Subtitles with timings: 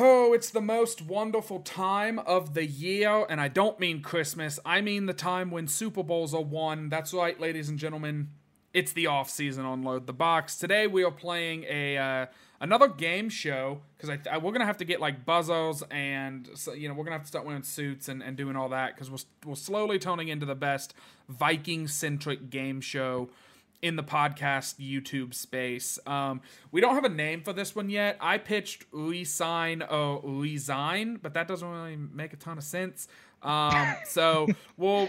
[0.00, 4.60] Oh, it's the most wonderful time of the year, and I don't mean Christmas.
[4.64, 6.88] I mean the time when Super Bowls are won.
[6.88, 8.28] That's right, ladies and gentlemen.
[8.72, 10.56] It's the off season on Load the Box.
[10.56, 12.26] Today we are playing a uh,
[12.60, 16.74] another game show because I, I, we're gonna have to get like buzzers and so,
[16.74, 19.10] you know we're gonna have to start wearing suits and, and doing all that because
[19.10, 20.94] we're we're slowly toning into the best
[21.28, 23.30] Viking centric game show
[23.82, 25.98] in the podcast YouTube space.
[26.06, 26.40] Um,
[26.72, 28.16] we don't have a name for this one yet.
[28.20, 33.06] I pitched Resign or Resign, but that doesn't really make a ton of sense.
[33.42, 35.08] Um, so we'll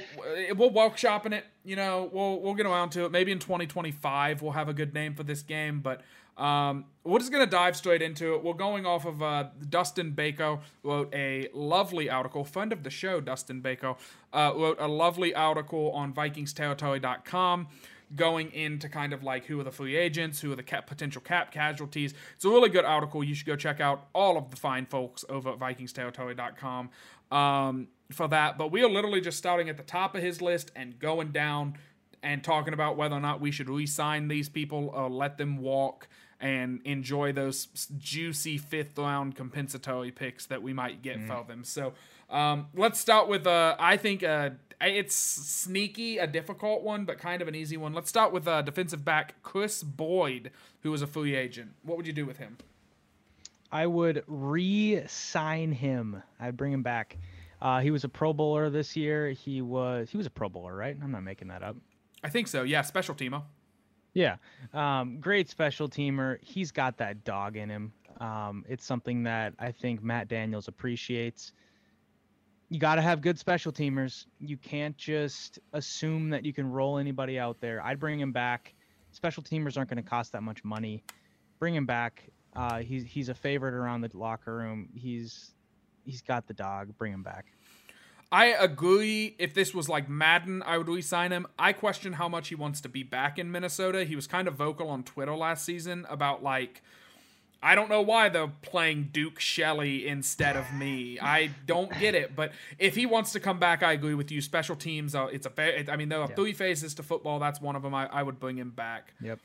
[0.55, 1.45] we'll workshopping it.
[1.63, 3.11] You know, we'll we'll get around to it.
[3.11, 6.01] Maybe in 2025 we'll have a good name for this game, but.
[6.37, 8.41] Um, we're just gonna dive straight into it.
[8.45, 12.45] We're going off of uh, Dustin Baker wrote a lovely article.
[12.45, 13.95] Friend of the show, Dustin Baker,
[14.31, 17.67] uh, wrote a lovely article on VikingsTerritory.com
[18.15, 21.21] going into kind of like who are the free agents, who are the cap, potential
[21.21, 22.13] cap casualties.
[22.35, 23.23] It's a really good article.
[23.23, 26.89] You should go check out all of the fine folks over at VikingsTerritory.com
[27.31, 28.57] um, for that.
[28.57, 31.77] But we are literally just starting at the top of his list and going down
[32.21, 36.07] and talking about whether or not we should re-sign these people or let them walk
[36.41, 37.67] and enjoy those
[37.97, 41.27] juicy fifth round compensatory picks that we might get mm.
[41.27, 41.63] for them.
[41.63, 41.93] So
[42.29, 47.41] um, let's start with uh, I think uh, it's sneaky, a difficult one, but kind
[47.41, 47.93] of an easy one.
[47.93, 51.71] Let's start with uh, defensive back Kris Boyd, who is a free agent.
[51.83, 52.57] What would you do with him?
[53.71, 56.23] I would re-sign him.
[56.39, 57.17] I'd bring him back.
[57.61, 59.31] Uh, he was a Pro Bowler this year.
[59.31, 60.97] He was he was a Pro Bowler, right?
[61.01, 61.75] I'm not making that up.
[62.23, 62.63] I think so.
[62.63, 63.43] Yeah, special teamer.
[64.13, 64.37] Yeah,
[64.73, 66.37] um, great special teamer.
[66.41, 67.93] He's got that dog in him.
[68.19, 71.53] Um, it's something that I think Matt Daniels appreciates
[72.69, 74.25] you got to have good special teamers.
[74.39, 77.83] You can't just assume that you can roll anybody out there.
[77.83, 78.75] I'd bring him back.
[79.11, 81.03] Special teamers aren't going to cost that much money.
[81.57, 82.29] Bring him back.
[82.55, 84.89] Uh, he's he's a favorite around the locker room.
[84.95, 85.51] He's
[86.05, 86.95] he's got the dog.
[86.97, 87.45] Bring him back.
[88.31, 89.35] I agree.
[89.39, 91.47] If this was like Madden, I would re-sign him.
[91.57, 94.03] I question how much he wants to be back in Minnesota.
[94.03, 96.83] He was kind of vocal on Twitter last season about like
[97.61, 101.19] I don't know why they're playing Duke Shelley instead of me.
[101.19, 102.35] I don't get it.
[102.35, 104.41] But if he wants to come back, I agree with you.
[104.41, 105.83] Special teams, uh, it's a fair.
[105.89, 107.37] I mean, there are three phases to football.
[107.37, 107.93] That's one of them.
[107.93, 109.13] I, I would bring him back.
[109.21, 109.39] Yep.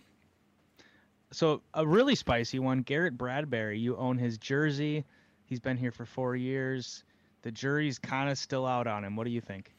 [1.32, 3.80] So a really spicy one, Garrett Bradbury.
[3.80, 5.04] You own his jersey.
[5.44, 7.02] He's been here for four years.
[7.42, 9.16] The jury's kind of still out on him.
[9.16, 9.74] What do you think?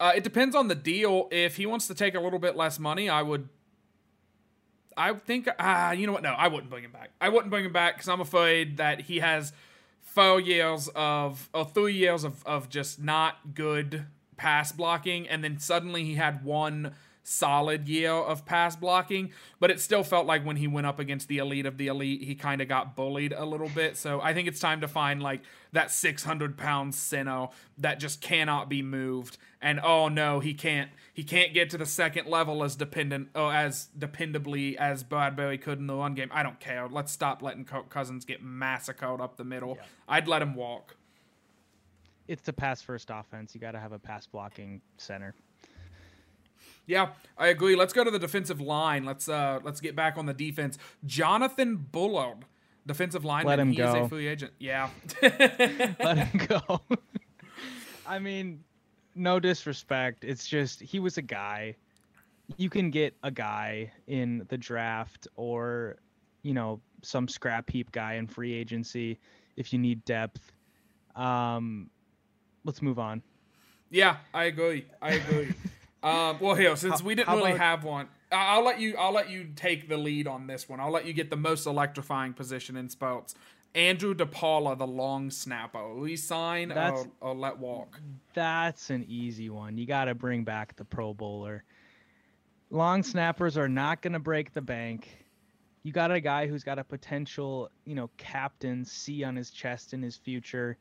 [0.00, 1.28] Uh, it depends on the deal.
[1.30, 3.48] If he wants to take a little bit less money, I would
[4.96, 6.22] I think, ah, uh, you know what?
[6.22, 7.10] No, I wouldn't bring him back.
[7.20, 9.52] I wouldn't bring him back because I'm afraid that he has
[10.00, 15.58] four years of, or three years of, of just not good pass blocking, and then
[15.58, 16.92] suddenly he had one
[17.22, 21.28] solid year of pass blocking, but it still felt like when he went up against
[21.28, 23.96] the elite of the elite, he kind of got bullied a little bit.
[23.96, 28.68] So I think it's time to find like that 600 pound Sino that just cannot
[28.68, 29.38] be moved.
[29.60, 33.50] And oh no, he can't he can't get to the second level as dependent oh
[33.50, 36.30] as dependably as Bradbury could in the run game.
[36.32, 36.88] I don't care.
[36.88, 39.76] Let's stop letting Cousins get massacred up the middle.
[39.76, 39.86] Yeah.
[40.08, 40.96] I'd let him walk.
[42.28, 43.54] It's the pass first offense.
[43.54, 45.34] You got to have a pass blocking center.
[46.86, 47.76] Yeah, I agree.
[47.76, 49.04] Let's go to the defensive line.
[49.04, 50.78] Let's uh let's get back on the defense.
[51.04, 52.44] Jonathan Bullard,
[52.86, 53.50] defensive lineman.
[53.50, 53.88] Let him he go.
[53.88, 54.52] is a free agent.
[54.58, 54.90] Yeah.
[55.22, 56.80] Let him go.
[58.06, 58.64] I mean,
[59.14, 60.24] no disrespect.
[60.24, 61.76] It's just he was a guy.
[62.56, 65.96] You can get a guy in the draft or,
[66.42, 69.18] you know, some scrap heap guy in free agency
[69.56, 70.52] if you need depth.
[71.14, 71.90] Um,
[72.64, 73.22] let's move on.
[73.90, 74.86] Yeah, I agree.
[75.00, 75.54] I agree.
[76.02, 78.96] Um, well, here since how, we didn't really about, have one, I'll let you.
[78.96, 80.80] I'll let you take the lead on this one.
[80.80, 83.34] I'll let you get the most electrifying position in spouts.
[83.74, 85.94] Andrew DePaola, the long snapper.
[85.94, 88.00] We sign or, or let walk.
[88.34, 89.78] That's an easy one.
[89.78, 91.64] You got to bring back the Pro Bowler.
[92.70, 95.26] Long snappers are not going to break the bank.
[95.84, 99.94] You got a guy who's got a potential, you know, captain C on his chest
[99.94, 100.76] in his future.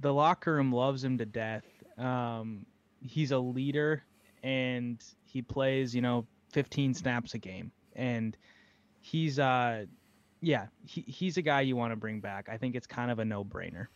[0.00, 1.64] The locker room loves him to death.
[1.98, 2.66] Um,
[3.00, 4.02] he's a leader
[4.42, 7.72] and he plays, you know, 15 snaps a game.
[7.94, 8.36] And
[9.00, 9.86] he's uh
[10.40, 12.48] yeah, he, he's a guy you want to bring back.
[12.50, 13.86] I think it's kind of a no-brainer.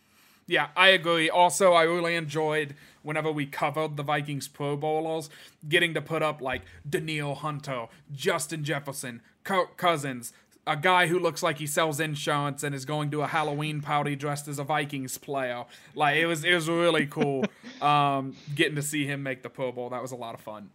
[0.47, 1.29] Yeah, I agree.
[1.29, 2.73] Also, I really enjoyed
[3.03, 5.29] whenever we covered the Vikings Pro Bowlers,
[5.67, 10.31] getting to put up like Danielle Hunter, Justin Jefferson, Kirk Cousins,
[10.67, 14.15] a guy who looks like he sells insurance and is going to a Halloween party
[14.15, 15.65] dressed as a Vikings player.
[15.95, 17.45] Like it was, it was really cool
[17.81, 19.89] um, getting to see him make the Pro Bowl.
[19.89, 20.69] That was a lot of fun.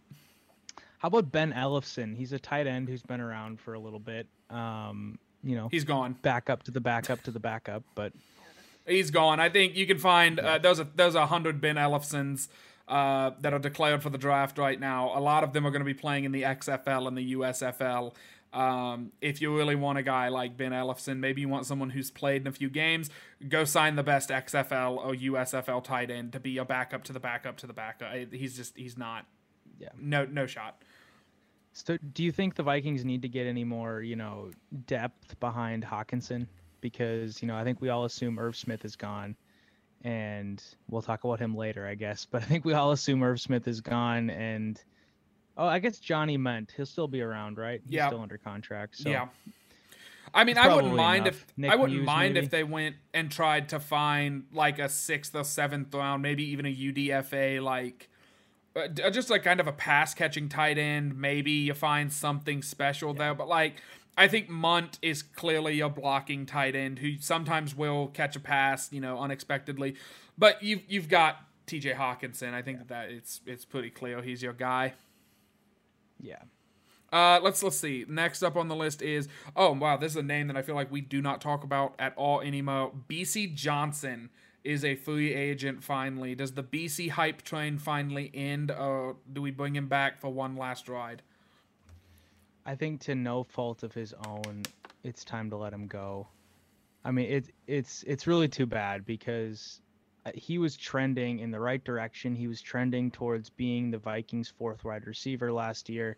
[0.97, 2.15] How about Ben Ellefson?
[2.15, 4.27] He's a tight end who's been around for a little bit.
[4.49, 6.13] Um, you know, he's gone.
[6.21, 7.83] back up to the backup to the backup.
[7.93, 8.13] But
[8.85, 9.39] He's gone.
[9.39, 12.49] I think you can find uh, those are those are hundred Ben Ellefsons
[12.87, 15.17] uh, that are declared for the draft right now.
[15.17, 18.13] A lot of them are going to be playing in the XFL and the USFL.
[18.53, 22.11] Um, if you really want a guy like Ben Ellefson, maybe you want someone who's
[22.11, 23.09] played in a few games,
[23.49, 27.19] go sign the best XFL or USFL tight end to be a backup to the
[27.19, 28.13] backup to the backup.
[28.31, 29.25] He's just he's not.
[29.79, 29.89] Yeah.
[29.99, 30.83] No no shot.
[31.73, 34.51] So, do you think the Vikings need to get any more, you know,
[34.85, 36.45] depth behind Hockenson?
[36.81, 39.35] Because you know, I think we all assume Irv Smith is gone,
[40.03, 42.25] and we'll talk about him later, I guess.
[42.31, 44.81] But I think we all assume Irv Smith is gone, and
[45.57, 47.81] oh, I guess Johnny Mundt he'll still be around, right?
[47.85, 48.07] He's Yeah.
[48.07, 48.97] still under contract.
[48.97, 49.27] So Yeah.
[50.35, 51.41] I mean, I wouldn't mind enough.
[51.43, 52.45] if Nick I wouldn't Muse, mind maybe?
[52.45, 56.65] if they went and tried to find like a sixth or seventh round, maybe even
[56.65, 58.09] a UDFA, like
[58.75, 61.15] uh, just like kind of a pass catching tight end.
[61.19, 63.75] Maybe you find something special there, but like
[64.17, 68.91] I think Mundt is clearly a blocking tight end who sometimes will catch a pass,
[68.91, 69.95] you know, unexpectedly.
[70.35, 71.91] But you've you've got T.J.
[71.93, 72.55] Hockenson.
[72.55, 74.93] I think that, that it's it's pretty clear he's your guy.
[76.23, 76.41] Yeah,
[77.11, 78.05] Uh, let's let's see.
[78.07, 80.75] Next up on the list is oh wow, this is a name that I feel
[80.75, 82.91] like we do not talk about at all anymore.
[83.09, 84.29] Bisi Johnson
[84.63, 86.33] is a free agent finally.
[86.33, 90.55] Does the Bisi hype train finally end, or do we bring him back for one
[90.55, 91.21] last ride?
[92.65, 94.63] I think to no fault of his own,
[95.03, 96.27] it's time to let him go.
[97.03, 99.81] I mean, it it's it's really too bad because
[100.33, 102.35] he was trending in the right direction.
[102.35, 106.17] He was trending towards being the Vikings' fourth wide receiver last year,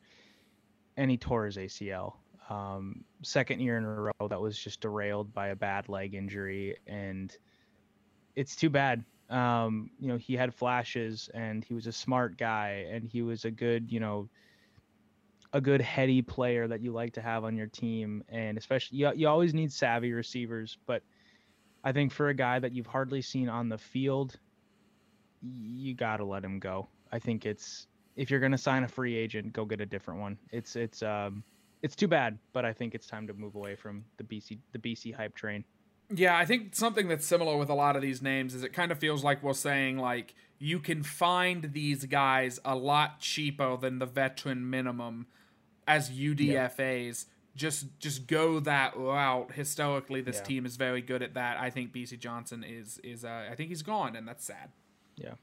[0.98, 2.13] and he tore his ACL.
[2.50, 6.78] Um, second year in a row that was just derailed by a bad leg injury,
[6.86, 7.36] and
[8.36, 9.04] it's too bad.
[9.30, 13.46] Um, you know, he had flashes, and he was a smart guy, and he was
[13.46, 14.30] a good, you know,
[15.51, 19.12] a good heady player that you like to have on your team, and especially you,
[19.16, 20.78] you always need savvy receivers.
[20.86, 21.01] But
[21.86, 24.40] I think for a guy that you've hardly seen on the field,
[25.42, 26.90] you got to let him go.
[27.12, 30.20] I think it's if you're going to sign a free agent, go get a different
[30.20, 30.38] one.
[30.52, 31.44] It's it's um
[31.84, 34.80] it's too bad, but I think it's time to move away from the Bisi the
[34.80, 35.64] Bisi hype train.
[36.14, 38.92] Yeah, I think something that's similar with a lot of these names is it kind
[38.92, 44.00] of feels like we're saying like you can find these guys a lot cheaper than
[44.00, 45.28] the veteran minimum
[45.88, 47.26] as UDFAs.
[47.56, 49.52] Just just go that route.
[49.54, 50.44] Historically, this Yeah.
[50.44, 51.57] team is very good at that.
[51.57, 54.72] I think Bisi Johnson is is uh, I think he's gone, and that's sad.
[55.16, 55.36] Yeah.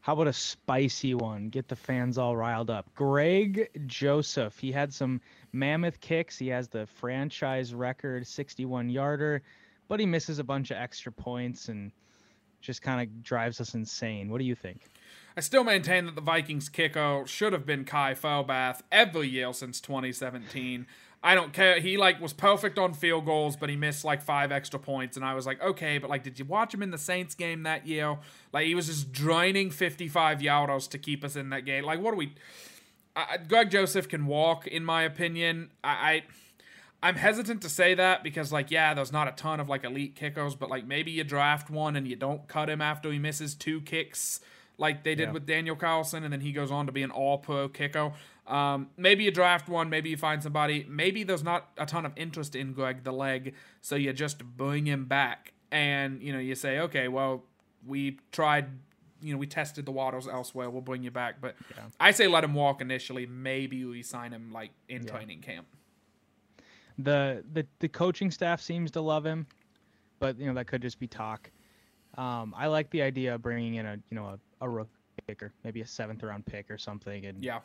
[0.00, 1.48] How about a spicy one?
[1.48, 2.92] Get the fans all riled up.
[2.94, 4.58] Greg Joseph.
[4.58, 5.20] He had some
[5.52, 6.36] mammoth kicks.
[6.38, 9.42] He has the franchise record 61 yarder,
[9.86, 11.92] but he misses a bunch of extra points and
[12.60, 14.28] just kind of drives us insane.
[14.28, 14.88] What do you think?
[15.36, 19.80] I still maintain that the Vikings kicker should have been Kai Forbath every year since
[19.80, 20.86] 2017.
[21.24, 21.80] I don't care.
[21.80, 25.24] He like was perfect on field goals, but he missed like five extra points, and
[25.24, 27.86] I was like, okay, but like, did you watch him in the Saints game that
[27.86, 28.18] year?
[28.52, 31.84] Like, he was just draining 55 yardos to keep us in that game.
[31.84, 32.34] Like, what do we?
[33.14, 35.70] I, Greg Joseph can walk, in my opinion.
[35.84, 36.22] I, I
[37.04, 40.16] I'm hesitant to say that because, like, yeah, there's not a ton of like elite
[40.16, 43.54] kickers, but like maybe you draft one and you don't cut him after he misses
[43.54, 44.40] two kicks,
[44.78, 45.32] like they did Yeah.
[45.32, 48.12] with Daniel Carlson, and then he goes on to be an All Pro kicker.
[48.46, 50.84] Um, maybe you draft one, maybe you find somebody.
[50.88, 54.86] Maybe there's not a ton of interest in Greg the Leg, so you just bring
[54.86, 57.44] him back, and you know you say, okay, well,
[57.86, 58.66] we tried.
[59.24, 60.68] You know, we tested the waters elsewhere.
[60.68, 61.84] We'll bring you back, but Yeah.
[62.00, 63.24] I say let him walk initially.
[63.24, 65.12] Maybe we sign him like in Yeah.
[65.12, 65.68] training camp.
[66.98, 69.46] the the the coaching staff seems to love him,
[70.18, 71.50] but you know that could just be talk.
[72.18, 74.90] Um, I like the idea of bringing in a you know a, a rookie
[75.26, 77.60] kicker, maybe a seventh round pick or something, and Yeah.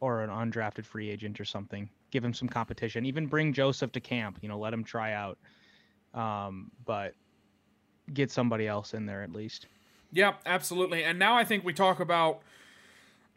[0.00, 1.88] or an undrafted free agent or something.
[2.10, 3.06] Give him some competition.
[3.06, 4.38] Even bring Joseph to camp.
[4.42, 5.38] You know, let him try out.
[6.14, 7.14] Um, but
[8.12, 9.66] get somebody else in there at least.
[10.12, 11.04] Yeah, absolutely.
[11.04, 12.40] And now I think we talk about.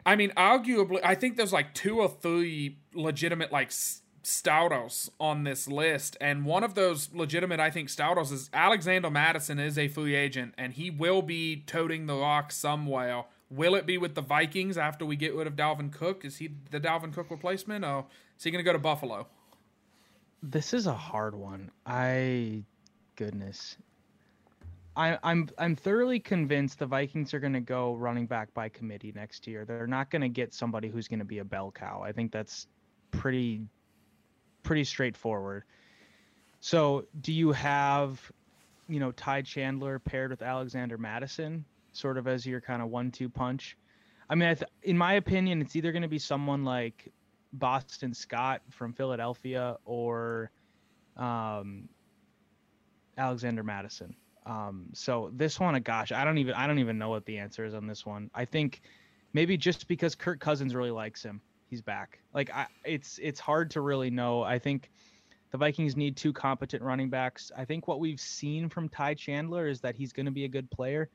[0.04, 3.72] I mean, arguably, I think there's like two or three legitimate like
[4.26, 9.10] s- Stoutos on this list, and one of those legitimate, I think, Stoutos is Alexander
[9.10, 13.24] Mattison is a free agent, and he will be toting the rock somewhere.
[13.50, 16.24] Will it be with the Vikings after we get rid of Dalvin Cook?
[16.24, 18.06] Is he the Dalvin Cook replacement, or
[18.36, 19.26] is he going to go to Buffalo?
[20.42, 21.70] This is a hard one.
[21.86, 22.64] I
[23.16, 23.76] goodness.
[24.96, 29.12] I, I'm I'm thoroughly convinced the Vikings are going to go running back by committee
[29.14, 29.64] next year.
[29.64, 32.02] They're not going to get somebody who's going to be a bell cow.
[32.02, 32.66] I think that's
[33.10, 33.62] pretty
[34.66, 35.62] pretty straightforward.
[36.60, 38.20] So, do you have,
[38.88, 43.28] you know, Ty Chandler paired with Alexander Mattison, sort of as your kind of one-two
[43.28, 43.76] punch?
[44.28, 47.12] I mean, I th- in my opinion, it's either going to be someone like
[47.52, 50.50] Boston Scott from Philadelphia or
[51.16, 51.88] um,
[53.16, 54.16] Alexander Mattison.
[54.46, 57.64] Um, so this one, gosh, I don't even I don't even know what the answer
[57.64, 58.30] is on this one.
[58.34, 58.80] I think
[59.32, 62.20] maybe just because Kirk Cousins really likes him, he's back.
[62.34, 64.42] Like I, it's it's hard to really know.
[64.42, 64.90] I think
[65.50, 67.52] the Vikings need two competent running backs.
[67.56, 70.48] I think what we've seen from Ty Chandler is that he's going to be a
[70.48, 71.08] good player.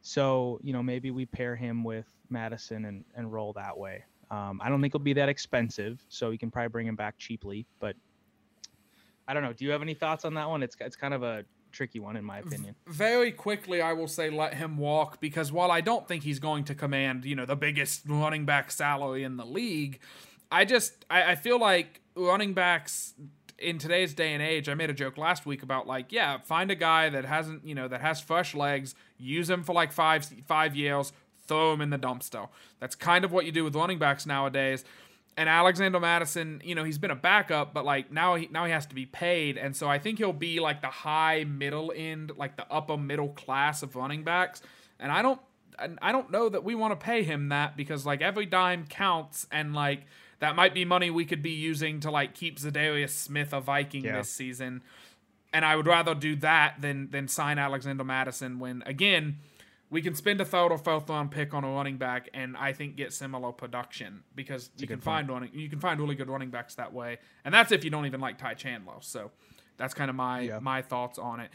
[0.00, 4.04] So you know maybe we pair him with Mattison and and roll that way.
[4.30, 7.18] Um, I don't think it'll be that expensive, so you can probably bring him back
[7.18, 7.66] cheaply.
[7.78, 7.96] But
[9.28, 9.52] I don't know.
[9.52, 10.62] Do you have any thoughts on that one?
[10.62, 12.74] It's it's kind of a tricky one in my opinion.
[12.86, 16.64] Very quickly, I will say let him walk because while I don't think he's going
[16.64, 19.98] to command, you know, the biggest running back salary in the league,
[20.50, 23.14] I just I, I feel like running backs
[23.58, 26.70] in today's day and age, I made a joke last week about like, yeah, find
[26.70, 30.28] a guy that hasn't, you know, that has fresh legs, use him for like five
[30.46, 31.12] five years,
[31.46, 32.48] throw him in the dumpster.
[32.80, 34.84] That's kind of what you do with running backs nowadays
[35.36, 38.72] and Alexander Mattison, you know, he's been a backup, but like now he now he
[38.72, 42.32] has to be paid, and so I think he'll be like the high middle end,
[42.36, 44.60] like the upper middle class of running backs.
[45.00, 45.40] And I don't
[46.00, 49.46] I don't know that we want to pay him that because like every dime counts,
[49.50, 50.06] and like
[50.40, 54.04] that might be money we could be using to like keep Za'Darius Smith a Viking
[54.04, 54.18] yeah.
[54.18, 54.82] this season.
[55.54, 59.38] And I would rather do that than than sign Alexander Mattison when again
[59.92, 62.72] we can spend a third or fourth round pick on a running back and I
[62.72, 66.48] think get similar production because you can find running you can find really good running
[66.48, 67.18] backs that way.
[67.44, 68.94] And that's if you don't even like Ty Chandler.
[69.00, 69.30] So
[69.76, 70.58] that's kind of my yeah.
[70.60, 71.50] my thoughts on it.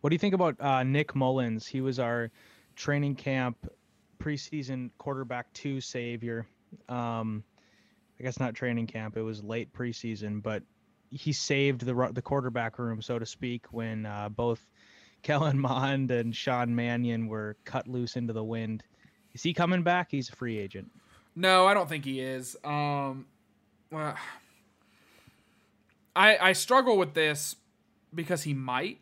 [0.00, 1.64] What do you think about uh, Nick Mullens?
[1.64, 2.30] He was our
[2.74, 3.70] training camp
[4.18, 6.44] preseason quarterback two savior.
[6.88, 7.44] Um,
[8.18, 10.64] I guess not training camp; it was late preseason, but
[11.10, 14.66] he saved the the quarterback room, so to speak, when uh, both
[15.26, 18.84] Kellen Mond and Sean Mannion were cut loose into the wind.
[19.34, 20.08] Is he coming back?
[20.12, 20.88] He's a free agent.
[21.34, 22.56] No, I don't think he is.
[22.62, 23.26] Um,
[23.90, 24.14] well,
[26.14, 27.56] I I struggle with this
[28.14, 29.00] because he might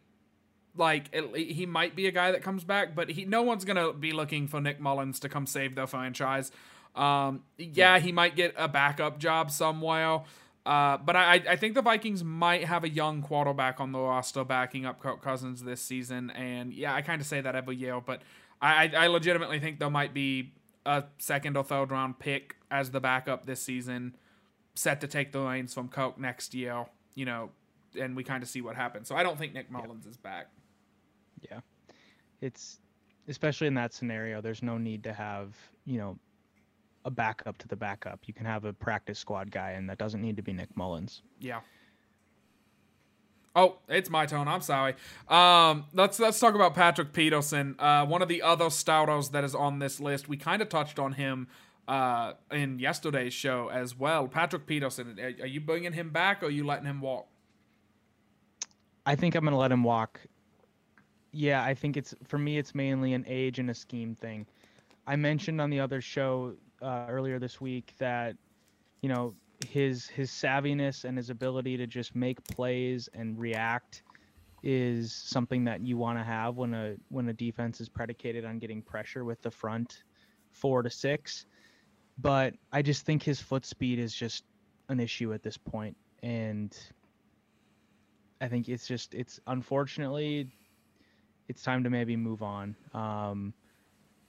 [0.74, 3.92] like it, he might be a guy that comes back, but he no one's gonna
[3.92, 6.50] be looking for Nick Mullens to come save their franchise.
[6.94, 10.20] Um, yeah, he might get a backup job somewhere.
[10.66, 14.44] Uh, but I, I think the Vikings might have a young quarterback on the roster
[14.44, 18.00] backing up Kirk Cousins this season, and yeah, I kind of say that every year,
[18.00, 18.22] but
[18.62, 20.54] I, I legitimately think there might be
[20.86, 24.16] a second or third round pick as the backup this season,
[24.74, 26.86] set to take the reins from Kirk next year.
[27.14, 27.50] You know,
[28.00, 29.06] and we kind of see what happens.
[29.06, 30.10] So I don't think Nick Mullens yeah.
[30.10, 30.46] is back.
[31.50, 31.60] Yeah,
[32.40, 32.78] it's
[33.28, 34.40] especially in that scenario.
[34.40, 35.54] There's no need to have
[35.84, 36.18] you know
[37.04, 38.20] a backup to the backup.
[38.26, 41.22] You can have a practice squad guy, and that doesn't need to be Nick Mullens.
[41.40, 41.60] Yeah.
[43.56, 44.48] Oh, it's my turn.
[44.48, 44.94] I'm sorry.
[45.28, 47.76] Um, let's let's talk about Patrick Peterson.
[47.78, 50.28] Uh, one of the other starters that is on this list.
[50.28, 51.46] We kind of touched on him
[51.86, 54.26] uh, in yesterday's show as well.
[54.26, 55.18] Patrick Peterson.
[55.20, 57.28] Are, are you bringing him back, or are you letting him walk?
[59.06, 60.20] I think I'm going to let him walk.
[61.30, 62.58] Yeah, I think it's for me.
[62.58, 64.46] It's mainly an age and a scheme thing.
[65.06, 68.36] I mentioned on the other show uh, earlier this week that
[69.00, 69.34] you know
[69.68, 74.02] his his savviness and his ability to just make plays and react
[74.62, 78.58] is something that you want to have when a when a defense is predicated on
[78.58, 80.02] getting pressure with the front
[80.52, 81.46] four to six.
[82.16, 84.44] But I just think his foot speed is just
[84.88, 86.74] an issue at this point, and
[88.40, 90.48] I think it's just it's unfortunately
[91.48, 92.74] it's time to maybe move on.
[92.94, 93.52] Um,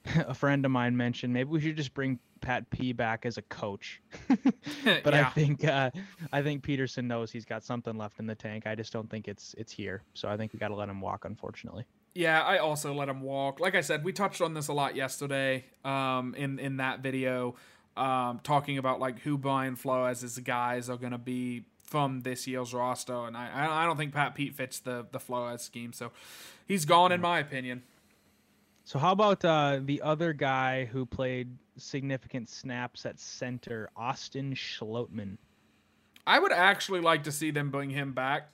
[0.16, 3.42] a friend of mine mentioned maybe we should just bring Pat P back as a
[3.42, 4.00] coach.
[4.28, 5.26] but yeah.
[5.26, 5.90] I think uh,
[6.32, 8.66] I think Peterson knows he's got something left in the tank.
[8.66, 10.02] I just don't think it's it's here.
[10.14, 11.84] So I think we got to let him walk, unfortunately.
[12.14, 13.60] Yeah, I also let him walk.
[13.60, 17.56] Like I said, we touched on this a lot yesterday um, in in that video,
[17.96, 22.72] um, talking about like who Brian Flores' guys are going to be from this year's
[22.74, 26.10] roster, and I I don't think Pat Pete fits the the Flores scheme, so
[26.66, 27.82] he's gone in my opinion.
[28.86, 35.38] So how about uh, the other guy who played significant snaps at center, Austin Schlottmann?
[36.24, 38.48] I would actually like to see them bring him back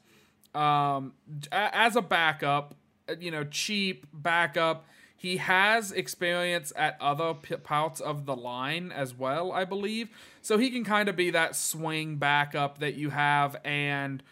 [0.55, 1.13] um,
[1.53, 2.75] as a backup.
[3.07, 4.87] Uh, you know, cheap backup.
[5.15, 10.09] He has experience at other parts of the line as well, I believe.
[10.41, 13.57] So he can kind of be that swing backup that you have.
[13.65, 14.23] And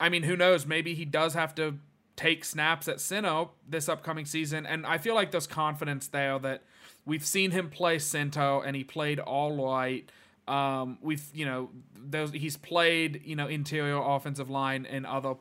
[0.00, 0.66] I mean, who knows?
[0.66, 1.78] Maybe he does have to
[2.16, 6.62] take snaps at center this upcoming season, and I feel like there's confidence there that
[7.04, 10.08] we've seen him play center and he played all right.
[10.46, 15.34] Um, we've you know those he's played you know interior offensive line in other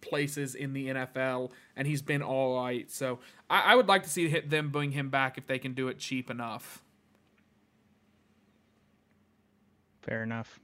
[0.00, 2.90] places in the NFL, and he's been all right.
[2.90, 5.88] So I, I would like to see them bring him back if they can do
[5.88, 6.82] it cheap enough.
[10.02, 10.58] Fair enough.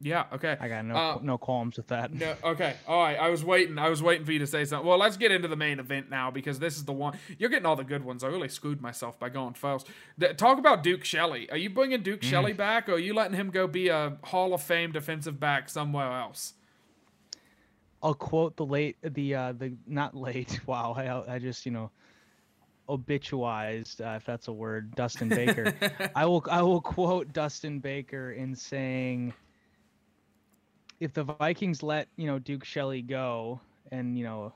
[0.00, 0.24] Yeah.
[0.32, 0.56] Okay.
[0.60, 2.12] I got no Uh, no qualms with that.
[2.12, 2.76] No, okay.
[2.86, 3.18] All right.
[3.18, 3.78] I was waiting.
[3.78, 4.86] I was waiting for you to say something.
[4.86, 7.16] Well, let's get into the main event now because this is the one.
[7.38, 8.22] You're getting all the good ones.
[8.22, 9.86] I really screwed myself by going first.
[10.20, 11.48] Th- Talk about Duke Shelley.
[11.50, 14.52] Are you bringing Duke Shelley back, or are you letting him go be a Hall
[14.52, 16.52] of Fame defensive back somewhere else?
[18.02, 20.60] I'll quote the late the uh the not late.
[20.66, 21.90] Wow, I I just you know
[22.88, 24.94] obituized uh, if that's a word.
[24.94, 25.72] Dustin Baker.
[26.14, 29.32] I will I will quote Dustin Baker in saying,
[31.00, 33.60] if the Vikings let you know Duke Shelley go
[33.90, 34.52] and you know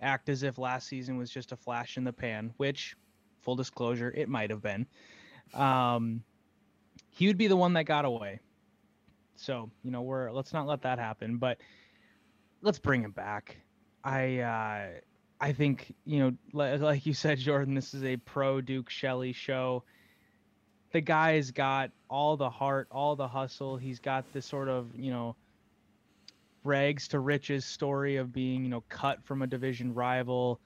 [0.00, 2.96] act as if last season was just a flash in the pan, which
[3.40, 4.86] full disclosure it might have been,
[5.54, 6.22] um,
[7.10, 8.40] he would be the one that got away.
[9.36, 11.58] So you know we're let's not let that happen, but
[12.62, 13.56] let's bring him back.
[14.04, 14.86] I uh,
[15.40, 19.84] I think you know, like you said, Jordan, this is a pro Duke Shelley show.
[20.92, 23.76] The guy's got all the heart, all the hustle.
[23.76, 25.36] He's got this sort of you know
[26.66, 30.60] rags to riches story of being you know cut from a division rival,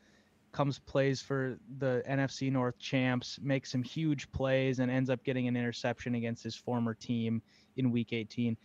[0.53, 5.49] comes plays for the NFC North champs, makes some huge plays, and ends up getting
[5.49, 7.43] an interception against his former team
[7.77, 8.57] in Week 18.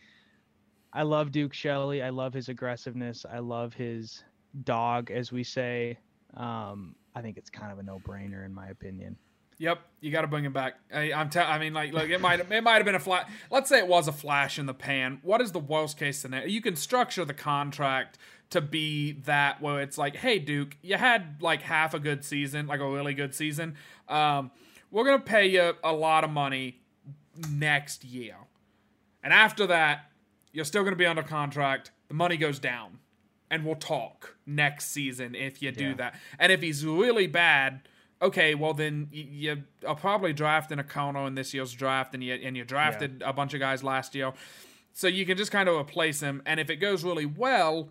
[0.93, 2.01] I love Duke Shelley.
[2.01, 3.25] I love his aggressiveness.
[3.29, 4.23] I love his
[4.63, 5.97] dog, as we say.
[6.37, 9.17] Um, I think it's kind of a no-brainer in my opinion.
[9.57, 10.73] Yep, you got to bring him back.
[10.93, 11.29] I, I'm.
[11.29, 12.39] Te- I mean, like, look, it might.
[12.39, 13.29] It might have been a flash.
[13.49, 15.19] Let's say it was a flash in the pan.
[15.23, 16.47] What is the worst case scenario?
[16.47, 18.17] You can structure the contract
[18.49, 22.67] to be that where it's like, hey, Duke, you had like half a good season,
[22.67, 23.75] like a really good season.
[24.09, 24.51] Um,
[24.91, 26.81] we're gonna pay you a lot of money
[27.49, 28.35] next year,
[29.23, 30.11] and after that,
[30.51, 31.91] you're still gonna be under contract.
[32.09, 32.99] The money goes down,
[33.49, 35.93] and we'll talk next season if you do Yeah.
[35.95, 36.15] that.
[36.39, 37.87] And if he's really bad
[38.21, 42.23] okay, well then you, you are probably drafting a Kono in this year's draft, and
[42.23, 44.33] you and you drafted a bunch of guys last year,
[44.93, 46.41] so you can just kind of replace him.
[46.45, 47.89] And if it goes really well,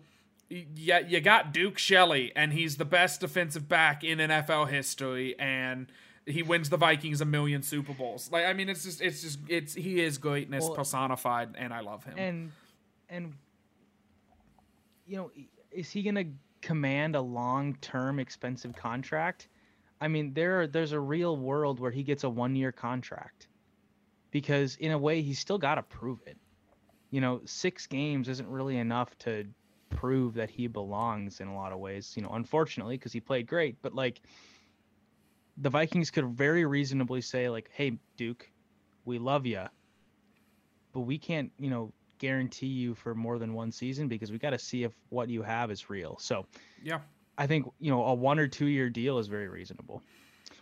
[0.49, 0.65] you,
[1.07, 5.87] you got Duke Shelley, and he's the best defensive back in NFL history, and
[6.25, 8.29] he wins the Vikings a million Super Bowls.
[8.31, 11.81] Like I mean, it's just it's just it's he is greatness Well- personified, and I
[11.81, 12.17] love him.
[12.17, 12.51] And
[13.09, 13.33] and
[15.07, 15.31] you know,
[15.71, 16.25] is he going to
[16.61, 19.47] command a long-term expensive contract?
[20.01, 23.47] I mean, there are, there's a real world where he gets a one-year contract.
[24.31, 26.37] Because in a way he's still got to prove it.
[27.09, 29.45] You know, 6 games isn't really enough to
[29.89, 33.47] prove that he belongs in a lot of ways, you know, unfortunately because he played
[33.47, 34.21] great, but like
[35.57, 38.51] the Vikings could very reasonably say like, "Hey, Duke,
[39.05, 39.63] we love you,
[40.91, 44.49] but we can't, you know, guarantee you for more than one season because we got
[44.49, 46.45] to see if what you have is real." So,
[46.83, 46.99] yeah,
[47.37, 49.95] I think you know a one or two year deal is very reasonable.
[49.95, 50.03] What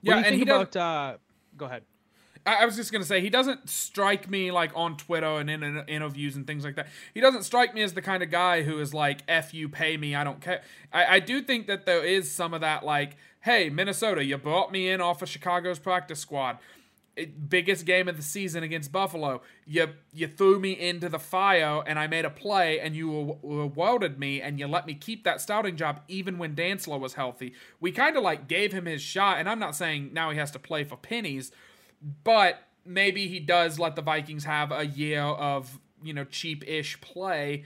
[0.02, 0.76] Yeah, do you and think about?
[0.76, 1.18] Uh,
[1.58, 1.84] go ahead.
[2.46, 5.64] I, I was just gonna say he doesn't strike me like on Twitter and in,
[5.64, 6.88] in interviews and things like that.
[7.14, 9.98] He doesn't strike me as the kind of guy who is like, "F you, pay
[9.98, 13.18] me, I don't care." I, I do think that there is some of that, like,
[13.42, 16.58] "Hey, Minnesota, you brought me in off of Chicago's practice squad."
[17.16, 19.42] It, biggest game of the season against Buffalo.
[19.68, 24.18] You you threw me into the fire and I made a play and you rewarded
[24.18, 27.54] me and you let me keep that starting job even when Dantzler was healthy.
[27.80, 30.50] We kind of like gave him his shot and I'm not saying now he has
[30.52, 31.52] to play for pennies,
[32.24, 37.64] but maybe he does let the Vikings have a year of you know cheap-ish play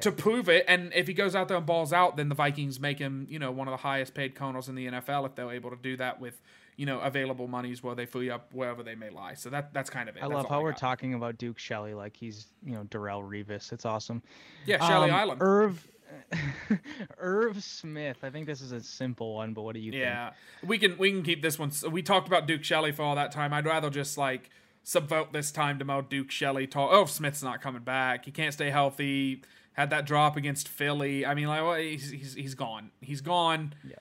[0.00, 0.64] to prove it.
[0.66, 3.38] And if he goes out there and balls out, then the Vikings make him you
[3.38, 5.96] know one of the highest paid corners in the NFL if they're able to do
[5.96, 6.40] that with
[6.76, 9.34] you know available monies where they free up wherever they may lie.
[9.34, 10.20] So that that's kind of it.
[10.20, 13.72] I That's love how we're talking about Duke Shelley like he's you know Darrelle Revis.
[13.72, 14.22] It's awesome.
[14.66, 15.42] Yeah, Shelley Um, Island.
[15.42, 15.88] Irv
[17.18, 18.18] Irv Smith.
[18.22, 20.02] I think this is a simple one, but what do you think?
[20.02, 20.30] Yeah,
[20.64, 21.70] we can we can keep this one.
[21.90, 23.52] We talked about Duke Shelley for all that time.
[23.52, 24.50] I'd rather just like
[24.82, 26.90] subvert this time to more Duke Shelley talk.
[26.92, 28.24] Oh, Smith's not coming back.
[28.24, 29.42] He can't stay healthy.
[29.72, 31.26] Had that drop against Philly.
[31.26, 32.90] I mean, like well, he's he's, he's gone.
[33.00, 33.74] He's gone.
[33.86, 33.96] Yeah.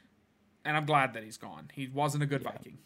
[0.66, 1.70] And I'm glad that he's gone.
[1.74, 2.52] He wasn't a good Yeah.
[2.52, 2.78] Viking.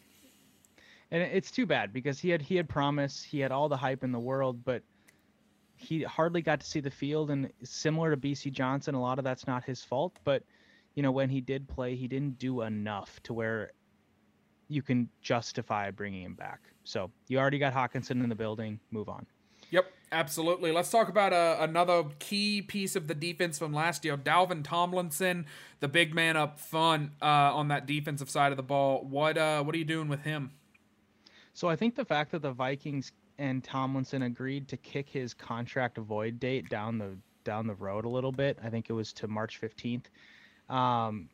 [1.10, 4.04] and it's too bad because he had he had promise, he had all the hype
[4.04, 4.82] in the world, but
[5.76, 7.30] he hardly got to see the field.
[7.30, 10.18] And similar to Bisi Johnson, a lot of that's not his fault.
[10.24, 10.42] But
[10.94, 13.70] you know, when he did play, he didn't do enough to where
[14.68, 16.60] you can justify bringing him back.
[16.84, 18.78] So you already got Hockenson in the building.
[18.90, 19.24] Move on.
[19.70, 20.72] Yep, absolutely.
[20.72, 24.16] Let's talk about uh, another key piece of the defense from last year.
[24.16, 25.46] Dalvin Tomlinson,
[25.80, 29.04] the big man up front uh, on that defensive side of the ball.
[29.08, 30.52] What uh, what are you doing with him?
[31.54, 35.98] So I think the fact that the Vikings and Tomlinson agreed to kick his contract
[35.98, 39.26] void date down the down the road a little bit, I think it was to
[39.26, 40.04] March 15th,
[40.68, 41.28] um,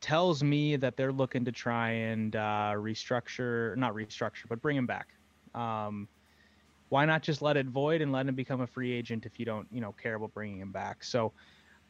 [0.00, 4.86] tells me that they're looking to try and uh, restructure, not restructure, but bring him
[4.86, 5.08] back.
[5.54, 6.08] Um,
[6.94, 9.44] why not just let it void and let him become a free agent if you
[9.44, 11.02] don't, you know, care about bringing him back?
[11.02, 11.32] So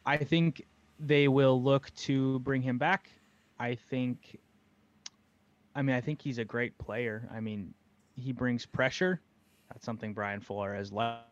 [0.03, 0.65] I think
[0.99, 3.11] they will look to bring him back.
[3.59, 4.39] I think
[5.75, 7.29] I mean, I think he's a great player.
[7.31, 7.71] I mean,
[8.15, 9.21] he brings pressure.
[9.69, 11.27] That's something Brian Flores has left.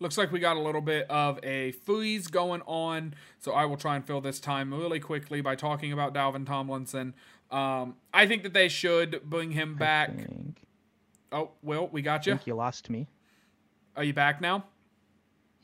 [0.00, 3.76] Looks like we got a little bit of a freeze going on, so I will
[3.76, 7.14] try and fill this time really quickly by talking about Dalvin Tomlinson.
[7.50, 10.10] Um, I think that they should bring him back.
[11.32, 12.34] Oh, Will, we got you.
[12.34, 13.08] I think you lost me.
[13.96, 14.64] Are you back now?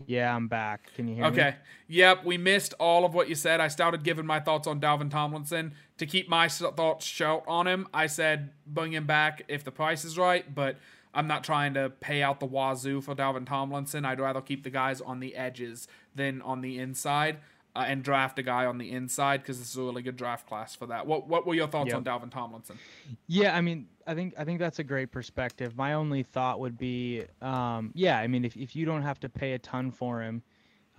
[0.06, 0.92] Yeah, I'm back.
[0.94, 1.36] Can you hear okay.
[1.36, 1.42] me?
[1.42, 1.56] Okay.
[1.88, 3.60] Yep, we missed all of what you said.
[3.60, 5.74] I started giving my thoughts on Dalvin Tomlinson.
[5.98, 10.04] To keep my thoughts short on him, I said bring him back if the price
[10.04, 10.76] is right, but
[11.14, 14.04] I'm not trying to pay out the wazoo for Dalvin Tomlinson.
[14.04, 17.38] I'd rather keep the guys on the edges than on the inside.
[17.76, 20.46] Uh, and draft a guy on the inside because this is a really good draft
[20.46, 21.04] class for that.
[21.04, 21.96] What what were your thoughts yep.
[21.96, 22.78] on Dalvin Tomlinson?
[23.26, 25.76] Yeah, I mean, I think I think that's a great perspective.
[25.76, 29.28] My only thought would be, um, yeah, I mean, if if you don't have to
[29.28, 30.40] pay a ton for him,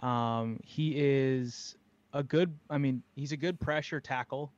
[0.02, 1.78] um, he is
[2.12, 2.54] a good.
[2.70, 4.52] I mean, he's a good pressure tackle,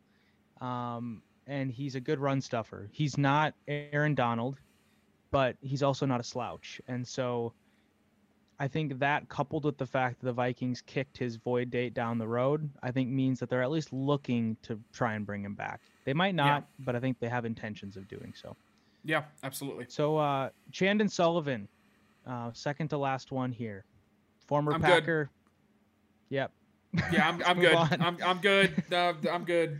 [0.59, 2.89] um, and he's a good run stuffer.
[2.91, 4.57] He's not Aaron Donald,
[5.29, 7.53] but he's also not a slouch, and so
[8.59, 12.17] I think that coupled with the fact that the Vikings kicked his void date down
[12.17, 15.53] the road, I think means that they're at least looking to try and bring him
[15.53, 15.81] back.
[16.05, 16.85] They might not, yeah.
[16.85, 18.55] but I think they have intentions of doing so.
[19.03, 19.85] Yeah, absolutely.
[19.89, 21.67] So uh Chandon Sullivan,
[22.25, 23.85] uh, second to last one here.
[24.47, 25.25] Former I'm Packer.
[25.25, 26.35] Good.
[26.35, 26.51] Yep.
[27.11, 27.75] Yeah, I'm, I'm good.
[27.75, 28.83] I'm, I'm good.
[28.91, 29.79] Uh, I'm good.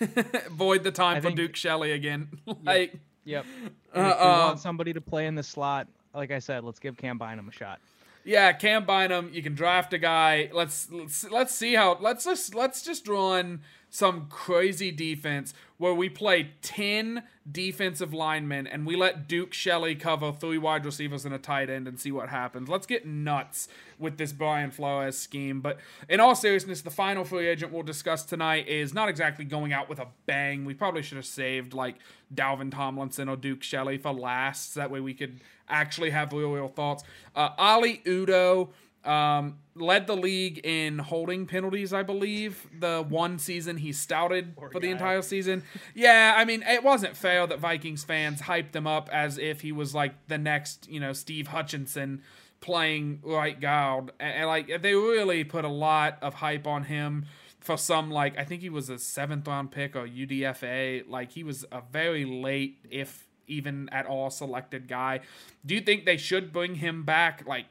[0.50, 2.28] Void the time I for think, Duke Shelley again.
[2.64, 3.44] like, yep.
[3.44, 3.46] yep.
[3.94, 7.18] Uh, we want somebody to play in the slot, like I said, let's give Cam
[7.18, 7.80] Bynum a shot.
[8.24, 9.30] Yeah, Cam Bynum.
[9.32, 10.50] You can draft a guy.
[10.52, 11.96] Let's let's let's see how.
[12.00, 13.60] Let's just let's just run
[13.96, 20.32] some crazy defense where we play 10 defensive linemen and we let Duke Shelley cover
[20.32, 22.68] three wide receivers and a tight end and see what happens.
[22.68, 25.62] Let's get nuts with this Brian Flores scheme.
[25.62, 25.78] But
[26.10, 29.88] in all seriousness, the final free agent we'll discuss tonight is not exactly going out
[29.88, 30.66] with a bang.
[30.66, 31.96] We probably should have saved like
[32.34, 34.74] Dalvin Tomlinson or Duke Shelley for last.
[34.74, 37.02] So that way we could actually have real, real thoughts.
[37.34, 38.68] Uh, Oli Udoh
[39.06, 42.66] um, led the league in holding penalties, I believe.
[42.78, 45.62] The one season he stouted Poor for the entire season.
[45.94, 49.72] Yeah, I mean, it wasn't fair that Vikings fans hyped him up as if he
[49.72, 52.22] was like the next, you know, Steve Hutchinson
[52.60, 54.12] playing right guard.
[54.18, 57.26] And, and like they really put a lot of hype on him
[57.60, 61.08] for some like I think he was a seventh round pick or UDFA.
[61.08, 65.20] Like he was a very late, if even at all, selected guy.
[65.64, 67.44] Do you think they should bring him back?
[67.46, 67.66] Like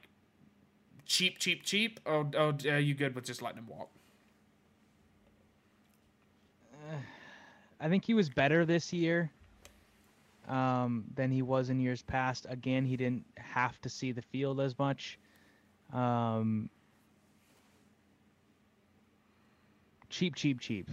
[1.05, 3.89] cheap, cheap, cheap, or, or are you good with just letting him walk?
[7.79, 9.31] I think he was better this year
[10.47, 12.45] um, than he was in years past.
[12.49, 15.19] Again, he didn't have to see the field as much.
[15.93, 16.69] Um,
[20.09, 20.89] cheap, cheap, cheap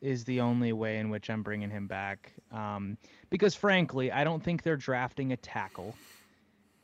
[0.00, 2.32] is the only way in which I'm bringing him back.
[2.50, 2.98] Um,
[3.30, 5.94] because frankly, I don't think they're drafting a tackle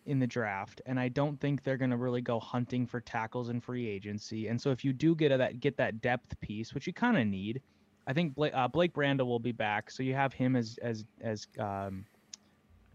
[0.09, 3.51] in the draft, and I don't think they're going to really go hunting for tackles
[3.51, 4.49] in free agency.
[4.49, 7.19] And so if you do get a, that get that depth piece, which you kind
[7.19, 7.61] of need,
[8.07, 11.47] I think Blake, uh, Blake will be back, so you have him as as as
[11.59, 12.07] um,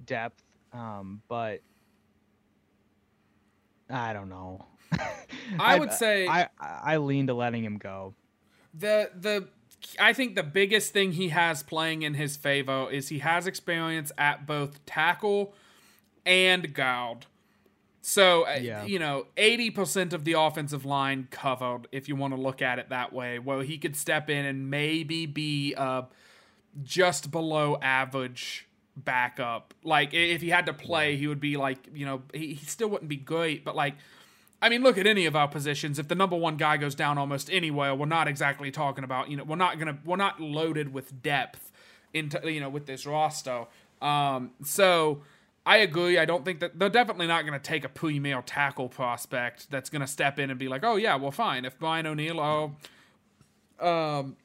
[0.06, 0.44] depth.
[0.74, 1.62] Um, but
[3.92, 4.66] I don't know.
[5.60, 8.16] I would say I, I I lean to letting him go.
[8.74, 9.48] The the
[10.00, 14.12] I think the biggest thing he has playing in his favor is he has experience
[14.18, 15.54] at both tackle
[16.26, 17.26] and guard.
[18.06, 18.84] So, uh, yeah.
[18.84, 22.90] you know, 80% of the offensive line covered, if you want to look at it
[22.90, 26.04] that way, Well, he could step in and maybe be uh,
[26.84, 29.74] just below average backup.
[29.86, 32.90] Like, if he had to play, he would be like, you know, he, he still
[32.90, 33.96] wouldn't be great, but like,
[34.62, 35.98] I mean, look at any of our positions.
[35.98, 39.38] If the number one guy goes down almost anywhere, we're not exactly talking about, you
[39.38, 41.72] know, we're not going to, we're not loaded with depth
[42.14, 43.66] into, you know, with this roster.
[44.02, 45.22] Um, so,
[45.66, 46.18] I agree.
[46.18, 49.90] I don't think that they're definitely not going to take a premier tackle prospect that's
[49.90, 51.64] going to step in and be like, oh, yeah, well, fine.
[51.64, 52.76] If Brian O'Neill or
[53.80, 54.36] um,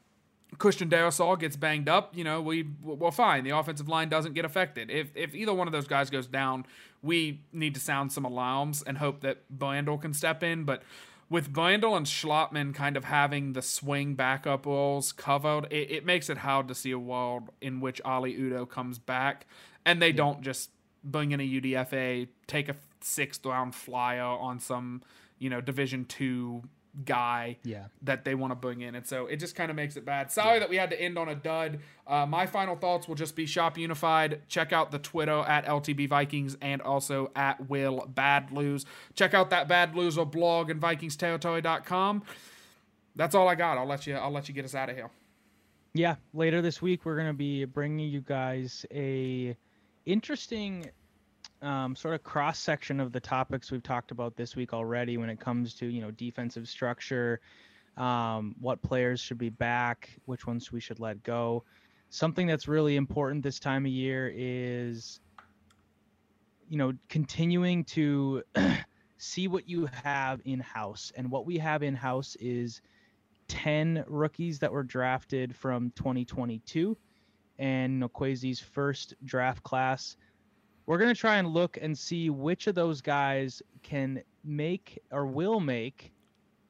[0.58, 3.42] Christian Darrisaw gets banged up, you know, we, well, fine.
[3.42, 4.90] The offensive line doesn't get affected.
[4.90, 6.66] If, if either one of those guys goes down,
[7.02, 10.62] we need to sound some alarms and hope that Brandel can step in.
[10.62, 10.82] But
[11.28, 16.30] with Brandel and Schlottmann kind of having the swing backup roles covered, it, it makes
[16.30, 19.46] it hard to see a world in which Oli Udoh comes back
[19.84, 20.16] and they yeah.
[20.16, 20.70] don't just
[21.10, 25.02] bring in a UDFA, take a sixth round flyer on some,
[25.38, 26.62] you know, Division two
[27.04, 27.84] guy Yeah.
[28.02, 28.96] that they want to bring in.
[28.96, 30.32] And so it just kind of makes it bad.
[30.32, 31.78] Sorry that we had to end on a dud.
[32.06, 34.40] Uh, my final thoughts will just be shop unified.
[34.48, 38.84] Check out the Twitter at LTB Vikings and also at Will Bad Lose.
[39.14, 42.22] Check out that Bad Loser blog and VikingsTerritory.com.
[43.14, 43.78] That's all I got.
[43.78, 44.14] I'll let you.
[44.16, 45.10] I'll let you get us out of here.
[45.94, 49.56] Yeah, later this week we're gonna be bringing you guys a
[50.06, 50.90] interesting
[51.62, 55.30] um, sort of cross section of the topics we've talked about this week already when
[55.30, 57.40] it comes to you know defensive structure,
[57.96, 61.64] um, what players should be back, which ones we should let go.
[62.10, 65.20] Something that's really important this time of year is
[66.68, 68.42] you know continuing to
[69.18, 72.80] see what you have in house and what we have in house is
[73.48, 76.96] 10 rookies that were drafted from 2022
[77.58, 80.16] and Nokwezi's first draft class.
[80.88, 85.26] We're going to try and look and see which of those guys can make or
[85.26, 86.14] will make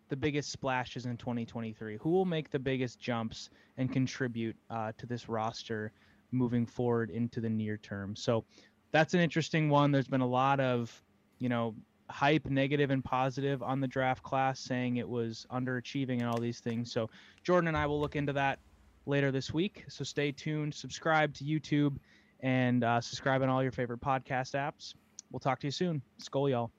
[0.08, 1.98] the biggest splashes in 2023.
[2.00, 5.92] Who will make the biggest jumps and contribute uh, to this roster
[6.32, 8.16] moving forward into the near term?
[8.16, 8.44] So
[8.90, 9.92] that's an interesting one.
[9.92, 10.92] There's been a lot of,
[11.38, 11.76] you know,
[12.10, 16.58] hype, negative and positive, on the draft class, saying it was underachieving and all these
[16.58, 16.90] things.
[16.90, 17.08] So
[17.44, 18.58] Jordan and I will look into that
[19.06, 19.84] later this week.
[19.88, 21.98] So stay tuned, subscribe to YouTube,
[22.40, 24.94] and uh, subscribe on all your favorite podcast apps.
[25.30, 26.02] We'll talk to you soon.
[26.20, 26.70] Skol, y'all.